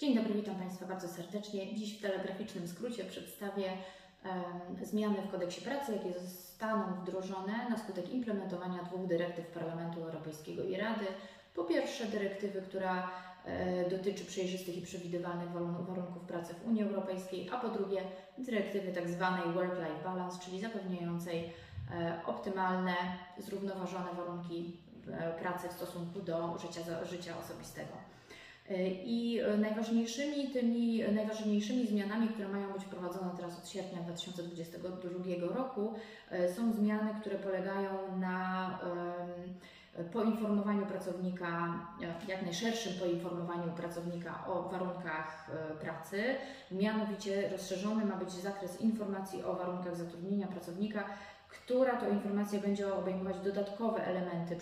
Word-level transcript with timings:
Dzień 0.00 0.14
dobry, 0.14 0.34
witam 0.34 0.56
Państwa 0.56 0.86
bardzo 0.86 1.08
serdecznie. 1.08 1.74
Dziś 1.74 1.98
w 1.98 2.02
telegraficznym 2.02 2.68
skrócie 2.68 3.04
przedstawię 3.04 3.72
um, 4.24 4.86
zmiany 4.86 5.22
w 5.22 5.30
kodeksie 5.30 5.60
pracy, 5.60 5.92
jakie 5.92 6.20
zostaną 6.20 6.94
wdrożone 6.94 7.68
na 7.70 7.78
skutek 7.78 8.12
implementowania 8.12 8.82
dwóch 8.82 9.06
dyrektyw 9.06 9.46
Parlamentu 9.46 10.02
Europejskiego 10.02 10.62
i 10.62 10.76
Rady. 10.76 11.06
Po 11.54 11.64
pierwsze, 11.64 12.06
dyrektywy, 12.06 12.62
która 12.62 13.10
e, 13.44 13.90
dotyczy 13.90 14.24
przejrzystych 14.24 14.78
i 14.78 14.82
przewidywalnych 14.82 15.50
warunków 15.86 16.22
pracy 16.22 16.54
w 16.54 16.66
Unii 16.66 16.82
Europejskiej, 16.82 17.50
a 17.52 17.58
po 17.58 17.68
drugie, 17.68 18.02
dyrektywy 18.38 18.92
tzw. 18.92 19.34
Tak 19.44 19.54
work-life 19.54 20.04
balance, 20.04 20.38
czyli 20.44 20.60
zapewniającej 20.60 21.52
e, 21.90 22.20
optymalne, 22.26 22.94
zrównoważone 23.38 24.14
warunki 24.16 24.76
e, 25.12 25.32
pracy 25.32 25.68
w 25.68 25.72
stosunku 25.72 26.20
do 26.20 26.58
życia, 26.58 27.04
życia 27.04 27.34
osobistego. 27.44 28.10
I 29.04 29.40
najważniejszymi 29.58 30.48
tymi 30.48 31.02
najważniejszymi 31.12 31.86
zmianami, 31.86 32.28
które 32.28 32.48
mają 32.48 32.72
być 32.72 32.84
wprowadzone 32.84 33.30
teraz 33.36 33.58
od 33.58 33.68
sierpnia 33.68 34.02
2022 34.02 35.54
roku, 35.54 35.94
e, 36.30 36.52
są 36.52 36.72
zmiany, 36.72 37.14
które 37.20 37.38
polegają 37.38 38.18
na 38.18 38.78
poinformowaniu 40.12 40.86
pracownika, 40.86 41.78
jak 42.28 42.42
najszerszym 42.42 42.92
poinformowaniu 43.00 43.72
pracownika 43.72 44.46
o 44.46 44.62
warunkach 44.62 45.50
e, 45.50 45.74
pracy. 45.74 46.24
Mianowicie 46.70 47.48
rozszerzony 47.48 48.04
ma 48.04 48.16
być 48.16 48.30
zakres 48.30 48.80
informacji 48.80 49.44
o 49.44 49.54
warunkach 49.54 49.96
zatrudnienia 49.96 50.46
pracownika 50.46 51.04
która 51.50 51.96
to 51.96 52.08
informacja 52.08 52.60
będzie 52.60 52.94
obejmować 52.94 53.38
dodatkowe 53.38 54.04
elementy, 54.04 54.56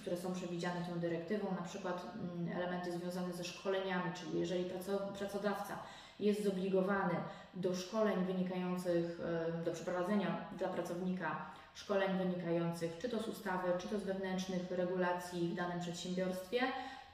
które 0.00 0.16
są 0.16 0.32
przewidziane 0.32 0.86
tą 0.86 1.00
dyrektywą, 1.00 1.54
na 1.60 1.62
przykład 1.62 2.06
mm, 2.14 2.56
elementy 2.56 2.92
związane 2.92 3.32
ze 3.32 3.44
szkoleniami, 3.44 4.12
czyli 4.14 4.40
jeżeli 4.40 4.70
pracodawca 5.18 5.78
jest 6.20 6.44
zobligowany 6.44 7.14
do 7.54 7.74
szkoleń 7.74 8.24
wynikających, 8.24 9.20
do 9.64 9.72
przeprowadzenia 9.72 10.48
dla 10.58 10.68
pracownika 10.68 11.46
szkoleń 11.74 12.18
wynikających 12.18 12.98
czy 12.98 13.08
to 13.08 13.22
z 13.22 13.28
ustawy, 13.28 13.68
czy 13.78 13.88
to 13.88 13.98
z 13.98 14.04
wewnętrznych 14.04 14.70
regulacji 14.70 15.48
w 15.48 15.54
danym 15.54 15.80
przedsiębiorstwie, 15.80 16.60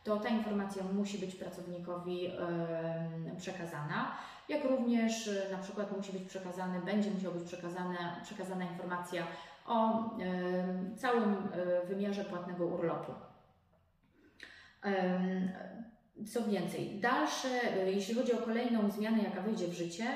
to 0.05 0.17
ta 0.17 0.29
informacja 0.29 0.83
musi 0.85 1.19
być 1.19 1.35
pracownikowi 1.35 2.31
przekazana, 3.39 4.17
jak 4.51 4.65
również 4.65 5.29
e, 5.29 5.53
na 5.53 5.59
przykład 5.59 5.97
musi 5.97 6.13
być 6.13 6.23
przekazany, 6.23 6.81
będzie 6.81 7.11
musiała 7.11 7.35
być 7.35 7.45
przekazana, 7.45 8.21
przekazana 8.23 8.65
informacja 8.65 9.27
o 9.67 10.11
całym 10.97 11.35
e, 11.35 11.87
wymiarze 11.87 12.25
płatnego 12.25 12.67
urlopu. 12.67 13.13
Co 16.27 16.45
więcej, 16.45 17.01
dalsze, 17.01 17.49
e, 17.49 17.91
jeśli 17.91 18.15
chodzi 18.15 18.33
o 18.33 18.37
kolejną 18.37 18.91
zmianę, 18.91 19.23
jaka 19.23 19.41
wejdzie 19.41 19.69
w 19.69 19.73
życie, 19.73 20.07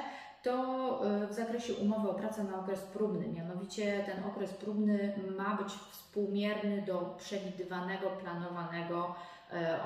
to 0.42 1.02
w 1.30 1.32
zakresie 1.32 1.74
umowy 1.74 2.10
o 2.10 2.14
pracę 2.14 2.44
na 2.44 2.58
okres 2.58 2.80
próbny. 2.80 3.28
Mianowicie 3.28 4.04
ten 4.06 4.24
okres 4.24 4.52
próbny 4.54 5.14
ma 5.36 5.56
być 5.56 5.68
współmierny 5.68 6.82
do 6.82 7.14
przewidywanego, 7.18 8.10
planowanego 8.10 9.14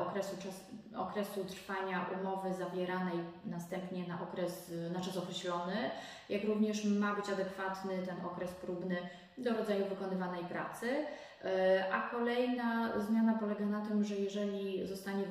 okresu, 0.08 0.36
czas, 0.42 0.64
okresu 0.96 1.44
trwania 1.44 2.06
umowy 2.20 2.54
zawieranej 2.54 3.18
następnie 3.44 4.08
na 4.08 4.22
okres, 4.22 4.72
na 4.92 5.00
czas 5.00 5.16
określony, 5.16 5.90
jak 6.28 6.44
również 6.44 6.84
ma 6.84 7.14
być 7.14 7.28
adekwatny 7.30 8.02
ten 8.06 8.16
okres 8.26 8.50
próbny 8.50 8.96
do 9.38 9.52
rodzaju 9.56 9.86
wykonywanej 9.86 10.44
pracy. 10.44 11.06
E, 11.44 11.84
a 11.92 12.10
kolejna 12.10 13.00
zmiana 13.00 13.38
polega 13.38 13.66
na 13.66 13.86
tym, 13.86 14.04
że 14.04 14.14
jeżeli 14.14 14.86
zostanie 14.86 15.24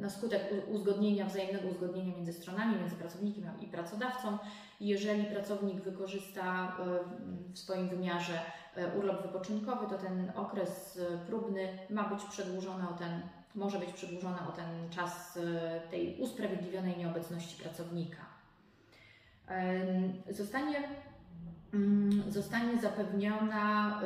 na 0.00 0.10
skutek 0.10 0.42
uzgodnienia, 0.68 1.26
wzajemnego 1.26 1.68
uzgodnienia 1.68 2.16
między 2.16 2.32
stronami, 2.32 2.76
między 2.76 2.96
pracownikiem 2.96 3.44
i 3.60 3.66
pracodawcą, 3.66 4.38
jeżeli 4.80 5.24
pracownik 5.24 5.80
wykorzysta 5.80 6.76
e, 6.80 7.52
w 7.52 7.58
swoim 7.58 7.88
wymiarze 7.88 8.40
urlop 8.98 9.22
wypoczynkowy, 9.22 9.86
to 9.86 9.98
ten 9.98 10.32
okres 10.36 11.00
próbny 11.26 11.68
ma 11.90 12.08
być 12.08 12.24
przedłużony 12.24 12.88
o 12.88 12.92
ten 12.92 13.22
może 13.54 13.78
być 13.78 13.92
przedłużona 13.92 14.48
o 14.48 14.52
ten 14.52 14.90
czas 14.90 15.36
e, 15.36 15.80
tej 15.90 16.20
usprawiedliwionej 16.20 16.96
nieobecności 16.96 17.62
pracownika. 17.62 18.28
Zostanie, 20.30 20.88
mm, 21.74 22.32
zostanie 22.32 22.80
zapewniona, 22.80 24.00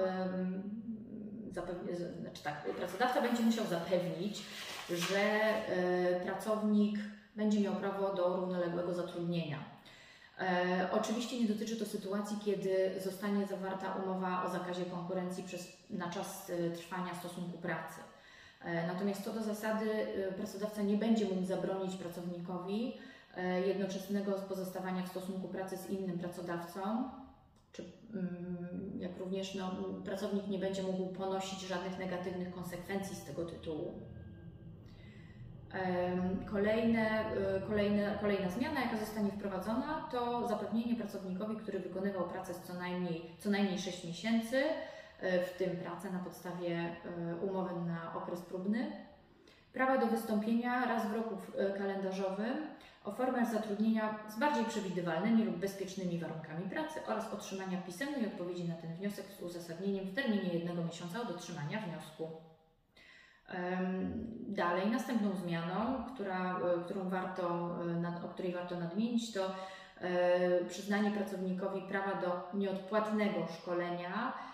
znaczy 2.20 2.42
tak, 2.42 2.64
pracodawca 2.78 3.22
będzie 3.22 3.42
musiał 3.42 3.66
zapewnić, 3.66 4.42
że 4.90 5.20
e, 5.20 6.20
pracownik 6.20 6.98
będzie 7.36 7.60
miał 7.60 7.74
prawo 7.74 8.14
do 8.14 8.36
równoległego 8.36 8.94
zatrudnienia. 8.94 9.58
E, 10.38 10.88
oczywiście 10.92 11.40
nie 11.40 11.48
dotyczy 11.48 11.76
to 11.76 11.86
sytuacji, 11.86 12.36
kiedy 12.44 13.00
zostanie 13.04 13.46
zawarta 13.46 13.94
umowa 14.04 14.44
o 14.44 14.50
zakazie 14.50 14.84
konkurencji 14.84 15.44
przez, 15.44 15.72
na 15.90 16.10
czas 16.10 16.52
trwania 16.76 17.14
stosunku 17.14 17.58
pracy. 17.58 18.00
E, 18.64 18.86
natomiast 18.86 19.24
co 19.24 19.32
do 19.32 19.42
zasady, 19.42 19.90
e, 20.28 20.32
pracodawca 20.32 20.82
nie 20.82 20.96
będzie 20.96 21.24
mógł 21.24 21.44
zabronić 21.44 21.96
pracownikowi 21.96 22.96
e, 23.36 23.60
jednoczesnego 23.60 24.32
pozostawania 24.32 25.02
w 25.02 25.08
stosunku 25.08 25.48
pracy 25.48 25.76
z 25.76 25.90
innym 25.90 26.18
pracodawcą, 26.18 27.10
czy 27.72 27.84
mm, 28.14 28.98
jak 28.98 29.18
również 29.18 29.54
no, 29.54 29.70
pracownik 30.04 30.48
nie 30.48 30.58
będzie 30.58 30.82
mógł 30.82 31.06
ponosić 31.06 31.60
żadnych 31.60 31.98
negatywnych 31.98 32.54
konsekwencji 32.54 33.16
z 33.16 33.24
tego 33.24 33.44
tytułu. 33.44 33.92
Kolejne, 36.50 37.24
kolejne, 37.68 38.18
kolejna 38.20 38.50
zmiana, 38.50 38.80
jaka 38.80 38.96
zostanie 38.96 39.30
wprowadzona, 39.30 40.08
to 40.10 40.48
zapewnienie 40.48 40.96
pracownikowi, 40.96 41.56
który 41.56 41.78
wykonywał 41.78 42.28
pracę 42.28 42.54
co 42.64 42.74
najmniej, 42.74 43.22
co 43.38 43.50
najmniej 43.50 43.78
6 43.78 44.04
miesięcy, 44.04 44.64
E, 45.22 45.44
w 45.44 45.52
tym 45.52 45.76
pracę 45.76 46.10
na 46.10 46.18
podstawie 46.18 46.76
e, 46.76 47.36
umowy 47.36 47.80
na 47.86 48.14
okres 48.14 48.40
próbny, 48.40 48.92
prawa 49.72 49.98
do 49.98 50.06
wystąpienia 50.06 50.84
raz 50.84 51.06
w 51.06 51.14
roku 51.14 51.36
e, 51.58 51.78
kalendarzowym 51.78 52.66
o 53.04 53.12
formach 53.12 53.52
zatrudnienia 53.52 54.18
z 54.28 54.38
bardziej 54.38 54.64
przewidywalnymi 54.64 55.44
lub 55.44 55.56
bezpiecznymi 55.56 56.18
warunkami 56.18 56.70
pracy 56.70 57.00
oraz 57.06 57.32
otrzymania 57.32 57.82
pisemnej 57.82 58.26
odpowiedzi 58.26 58.68
na 58.68 58.74
ten 58.74 58.94
wniosek 58.94 59.24
z 59.38 59.42
uzasadnieniem 59.42 60.04
w 60.04 60.14
terminie 60.14 60.52
jednego 60.52 60.84
miesiąca 60.84 61.20
od 61.20 61.30
otrzymania 61.30 61.80
wniosku. 61.80 62.30
Dalej, 64.48 64.90
następną 64.90 65.36
zmianą, 65.36 66.04
która, 66.14 66.60
którą 66.84 67.08
warto, 67.08 67.48
o 68.24 68.28
której 68.28 68.52
warto 68.52 68.80
nadmienić, 68.80 69.32
to 69.32 69.54
przyznanie 70.68 71.10
pracownikowi 71.10 71.82
prawa 71.82 72.20
do 72.20 72.58
nieodpłatnego 72.58 73.46
szkolenia 73.58 74.32
E, 74.32 74.51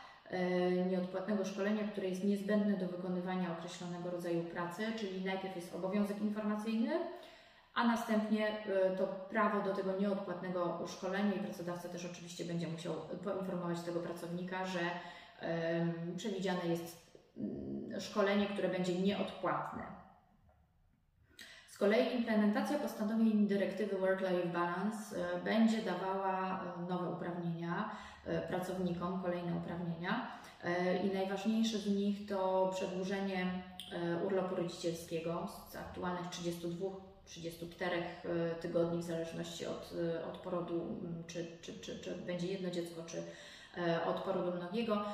nieodpłatnego 0.91 1.44
szkolenia, 1.44 1.89
które 1.89 2.09
jest 2.09 2.25
niezbędne 2.25 2.77
do 2.77 2.87
wykonywania 2.87 3.53
określonego 3.53 4.11
rodzaju 4.11 4.44
pracy, 4.44 4.93
czyli 4.97 5.25
najpierw 5.25 5.56
jest 5.56 5.75
obowiązek 5.75 6.21
informacyjny, 6.21 6.91
a 7.75 7.87
następnie 7.87 8.49
e, 8.49 8.97
to 8.97 9.06
prawo 9.06 9.62
do 9.62 9.75
tego 9.75 9.99
nieodpłatnego 9.99 10.84
szkolenia 10.87 11.34
i 11.34 11.38
pracodawca 11.38 11.88
też 11.88 12.05
oczywiście 12.05 12.44
będzie 12.44 12.69
musiał 12.69 12.94
poinformować 13.25 13.81
tego 13.81 14.00
pracownika, 14.00 14.67
że 14.67 14.81
przewidziane 16.17 16.67
jest 16.67 17.17
mm, 17.37 18.00
szkolenie, 18.00 18.47
które 18.47 18.69
będzie 18.69 19.00
nieodpłatne. 19.00 19.83
Z 21.67 21.78
kolei 21.78 22.17
implementacja 22.17 22.78
postanowień 22.78 23.47
dyrektywy 23.47 23.97
Work-Life 23.97 24.49
Balance 24.53 25.17
e, 25.17 25.41
będzie 25.44 25.83
dawała 25.83 26.65
nowe 26.88 27.11
uprawnienia 27.11 27.91
E, 28.18 28.18
pracownikom 28.49 29.22
kolejne 29.22 29.56
uprawnienia. 29.56 30.39
E, 30.65 31.06
I 31.06 31.15
najważniejsze 31.15 31.78
z 31.78 31.87
nich 31.87 32.28
to 32.28 32.71
przedłużenie 32.75 33.62
e, 33.93 34.25
urlopu 34.27 34.56
rodzicielskiego 34.56 35.49
z 35.70 35.76
aktualnych 35.76 36.29
32 36.31 36.87
34 37.25 38.03
tygodni, 38.61 39.03
w 39.03 39.05
zależności 39.05 39.67
od, 39.67 39.94
od 40.29 40.38
porodu, 40.38 41.00
czy, 41.26 41.47
czy, 41.62 41.73
czy, 41.81 41.99
czy 41.99 42.17
będzie 42.17 42.47
jedno 42.47 42.70
dziecko, 42.70 43.03
czy 43.06 43.23
od 44.06 44.20
porodu 44.20 44.53
mnogiego, 44.53 45.05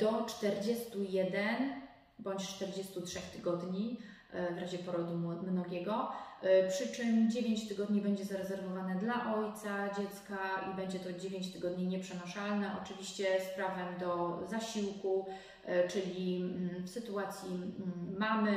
do 0.00 0.24
41 0.24 1.82
bądź 2.18 2.48
43 2.48 3.20
tygodni 3.32 3.98
E, 3.98 4.15
w 4.32 4.60
razie 4.60 4.78
porodu 4.78 5.16
mnogiego, 5.52 6.08
e, 6.42 6.68
przy 6.68 6.88
czym 6.88 7.30
9 7.30 7.68
tygodni 7.68 8.00
będzie 8.00 8.24
zarezerwowane 8.24 8.96
dla 8.96 9.34
ojca 9.34 9.94
dziecka 9.98 10.38
i 10.72 10.76
będzie 10.76 10.98
to 10.98 11.12
9 11.12 11.52
tygodni 11.52 11.86
nieprzenoszalne, 11.86 12.70
oczywiście 12.82 13.26
z 13.40 13.54
prawem 13.56 13.98
do 14.00 14.40
zasiłku, 14.46 15.26
e, 15.64 15.88
czyli 15.88 16.36
mm, 16.36 16.82
w 16.84 16.90
sytuacji 16.90 17.48
mm, 17.54 18.16
mamy 18.18 18.56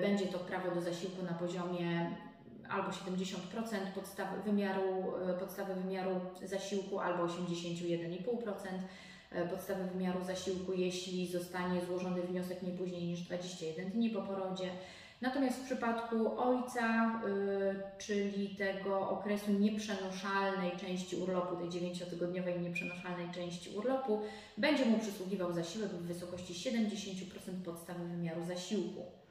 będzie 0.00 0.26
to 0.26 0.38
prawo 0.38 0.74
do 0.74 0.80
zasiłku 0.80 1.22
na 1.22 1.34
poziomie 1.34 2.16
albo 2.68 2.90
70% 2.90 3.36
podstawy 3.94 4.42
wymiaru, 4.42 5.12
podstawy 5.38 5.74
wymiaru 5.74 6.20
zasiłku, 6.42 7.00
albo 7.00 7.26
81,5% 7.26 8.68
podstawy 9.50 9.84
wymiaru 9.84 10.24
zasiłku, 10.24 10.72
jeśli 10.72 11.26
zostanie 11.26 11.80
złożony 11.80 12.22
wniosek 12.22 12.62
nie 12.62 12.72
później 12.72 13.04
niż 13.04 13.20
21 13.20 13.90
dni 13.90 14.10
po 14.10 14.22
porodzie. 14.22 14.70
Natomiast 15.22 15.58
w 15.58 15.64
przypadku 15.64 16.40
ojca, 16.40 17.20
y, 17.26 17.98
czyli 17.98 18.56
tego 18.56 19.10
okresu 19.10 19.52
nieprzenoszalnej 19.52 20.70
części 20.76 21.16
urlopu, 21.16 21.56
tej 21.56 21.68
dziewięciotygodniowej 21.68 22.60
nieprzenoszalnej 22.60 23.30
części 23.34 23.76
urlopu, 23.76 24.20
będzie 24.58 24.84
mu 24.84 24.98
przysługiwał 24.98 25.52
zasiłek 25.52 25.88
w 25.88 26.06
wysokości 26.06 26.54
70% 26.54 27.62
podstawy 27.64 28.08
wymiaru 28.08 28.44
zasiłku. 28.44 29.21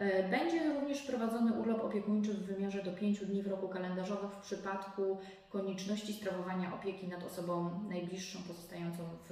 Y, 0.00 0.28
Będzie 0.30 0.72
również 0.72 1.02
prowadzony 1.02 1.52
urlop 1.52 1.84
opiekuńczy 1.84 2.34
w 2.34 2.46
wymiarze 2.46 2.82
do 2.82 2.92
5 2.92 3.26
dni 3.26 3.42
w 3.42 3.46
roku 3.46 3.68
kalendarzowym 3.68 4.30
w 4.30 4.36
przypadku 4.36 5.18
konieczności 5.50 6.12
sprawowania 6.12 6.74
opieki 6.74 7.08
nad 7.08 7.24
osobą 7.24 7.80
najbliższą 7.88 8.38
pozostającą 8.48 9.02
w, 9.02 9.30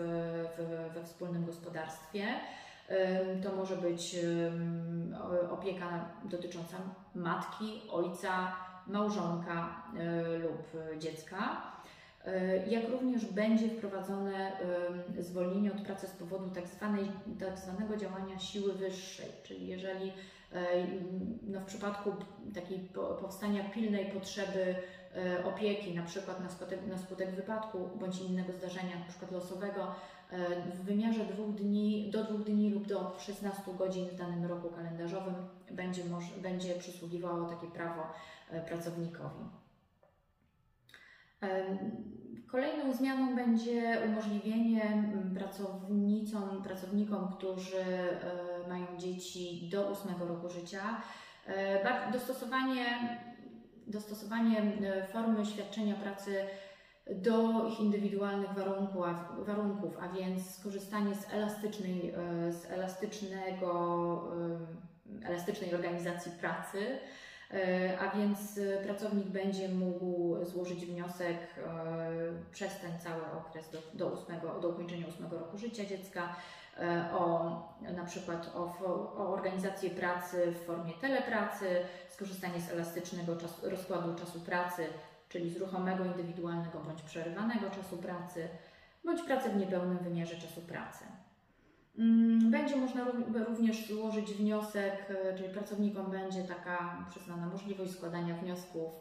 w, 0.58 0.94
we 0.94 1.04
wspólnym 1.04 1.46
gospodarstwie. 1.46 2.26
To 3.42 3.56
może 3.56 3.76
być 3.76 4.16
opieka 5.50 6.08
dotycząca 6.24 6.76
matki, 7.14 7.82
ojca, 7.90 8.56
małżonka 8.86 9.82
y, 10.34 10.38
lub 10.38 10.62
dziecka. 10.98 11.62
Y, 12.26 12.70
Jak 12.70 12.88
również 12.88 13.26
będzie 13.26 13.68
wprowadzone 13.68 14.52
zwolnienie 15.18 15.72
od 15.72 15.80
pracy 15.80 16.06
z 16.06 16.10
powodu 16.10 16.50
tak, 16.50 16.66
zwanej, 16.66 17.04
tak 17.40 17.58
zwanego 17.58 17.96
działania 17.96 18.38
siły 18.38 18.72
wyższej, 18.72 19.28
czyli 19.42 19.66
jeżeli 19.66 20.12
no 21.42 21.60
w 21.60 21.64
przypadku 21.64 22.12
takiej 22.54 22.78
po- 22.78 23.14
powstania 23.14 23.64
pilnej 23.64 24.12
potrzeby 24.12 24.74
y, 25.40 25.44
opieki, 25.44 25.94
na 25.94 26.02
przykład 26.02 26.40
na 26.40 26.50
skutek, 26.50 26.86
na 26.86 26.98
skutek 26.98 27.30
wypadku 27.30 27.90
bądź 28.00 28.20
innego 28.20 28.52
zdarzenia, 28.52 28.98
na 28.98 29.04
przykład 29.04 29.32
losowego, 29.32 29.82
y, 30.32 30.36
w 30.72 30.84
wymiarze 30.84 31.24
dwóch 31.24 31.54
dni, 31.54 32.10
do 32.10 32.24
dwóch 32.24 32.44
dni 32.44 32.70
lub 32.70 32.86
do 32.86 33.16
16 33.18 33.62
godzin 33.78 34.08
w 34.08 34.16
danym 34.16 34.44
roku 34.44 34.68
kalendarzowym 34.68 35.34
będzie, 35.70 36.04
moż, 36.04 36.24
będzie 36.42 36.74
przysługiwało 36.74 37.48
takie 37.48 37.66
prawo 37.66 38.02
pracownikowi. 38.66 39.44
Kolejną 42.50 42.92
zmianą 42.92 43.36
będzie 43.36 43.98
umożliwienie 44.06 45.04
pracownicom, 45.34 46.62
pracownikom, 46.62 47.28
którzy 47.28 47.80
e, 47.80 48.59
mają 48.70 48.86
dzieci 48.98 49.68
do 49.72 49.88
8 49.88 50.22
roku 50.28 50.48
życia, 50.48 51.02
e, 51.46 52.12
dostosowanie, 52.12 52.84
dostosowanie 53.86 54.58
e, 54.60 55.06
formy 55.06 55.46
świadczenia 55.46 55.94
pracy 55.94 56.44
do 57.10 57.66
ich 57.68 57.80
indywidualnych 57.80 58.54
warunków, 58.54 59.04
warunków, 59.46 59.96
a 60.00 60.08
więc 60.08 60.54
skorzystanie 60.56 61.14
z 61.14 61.32
elastycznej, 61.32 62.10
e, 62.10 62.52
z 62.52 62.70
elastycznego, 62.70 64.30
elastycznej 65.24 65.74
organizacji 65.74 66.32
pracy, 66.32 66.98
A 68.00 68.16
więc 68.16 68.60
pracownik 68.84 69.26
będzie 69.26 69.68
mógł 69.68 70.36
złożyć 70.44 70.86
wniosek 70.86 71.36
przez 72.52 72.80
ten 72.80 73.00
cały 73.00 73.22
okres 73.32 73.70
do, 73.70 73.78
do, 73.94 74.06
ósmego, 74.06 74.60
do 74.60 74.68
ukończenia 74.68 75.06
ósmego 75.06 75.38
roku 75.38 75.58
życia 75.58 75.84
dziecka 75.84 76.36
o 77.12 77.50
na 77.96 78.04
przykład 78.04 78.52
o, 78.56 78.60
o 79.16 79.32
organizację 79.32 79.90
pracy 79.90 80.52
w 80.52 80.66
formie 80.66 80.92
telepracy, 80.92 81.66
skorzystanie 82.08 82.60
z 82.60 82.70
elastycznego 82.70 83.36
rozkładu 83.62 84.14
czasu 84.14 84.40
pracy, 84.40 84.86
czyli 85.28 85.50
z 85.50 85.56
ruchomego, 85.56 86.04
indywidualnego 86.04 86.78
bądź 86.80 87.02
przerywanego 87.02 87.70
czasu 87.70 87.96
pracy, 87.96 88.48
bądź 89.04 89.22
pracę 89.22 89.50
w 89.50 89.56
niepełnym 89.56 89.98
wymiarze 89.98 90.36
czasu 90.36 90.60
pracy. 90.60 91.04
Mm, 91.98 92.50
Będzie 92.50 92.76
można 92.76 93.04
ró- 93.04 93.44
również 93.48 93.88
złożyć 93.88 94.32
wniosek, 94.32 94.94
e, 95.10 95.36
czyli 95.36 95.48
pracownikom 95.48 96.10
będzie 96.10 96.42
taka 96.44 97.06
przyznana 97.10 97.46
możliwość 97.46 97.92
składania 97.92 98.34
wniosków, 98.34 98.92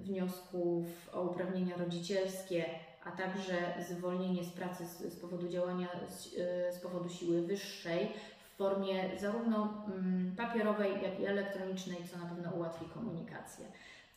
wniosków 0.00 0.86
o 1.14 1.22
uprawnienia 1.22 1.76
rodzicielskie, 1.76 2.64
a 3.06 3.10
także 3.10 3.74
zwolnienie 3.88 4.44
z 4.44 4.50
pracy 4.50 4.86
z, 4.86 5.12
z 5.12 5.20
powodu 5.20 5.48
działania 5.48 5.88
z, 6.08 6.26
e, 6.38 6.72
z 6.72 6.78
powodu 6.78 7.08
siły 7.08 7.42
wyższej 7.42 8.12
w 8.52 8.56
formie 8.56 9.18
zarówno 9.20 9.84
mm, 9.86 10.36
papierowej, 10.36 10.92
jak 11.02 11.20
i 11.20 11.26
elektronicznej, 11.26 11.98
co 12.12 12.18
na 12.18 12.26
pewno 12.26 12.50
ułatwi 12.50 12.84
komunikację. 12.94 13.66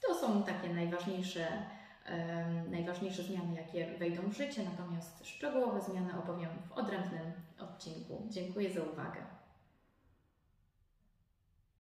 To 0.07 0.15
są 0.15 0.44
takie 0.44 0.74
najważniejsze 0.74 1.47
em, 2.06 2.71
najważniejsze 2.71 3.24
zmiany, 3.24 3.56
jakie 3.56 3.97
wejdą 3.97 4.21
w 4.30 4.38
życie, 4.38 4.62
natomiast 4.63 5.25
szczegółowe 5.25 5.81
zmiany 5.81 6.19
opowiem 6.19 6.50
w 6.69 6.71
odrębnym 6.71 7.31
odcinku. 7.59 8.27
Dziękuję 8.30 8.74
za 8.74 8.81
uwagę. 8.81 9.38